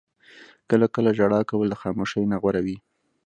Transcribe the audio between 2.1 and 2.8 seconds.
نه غوره وي.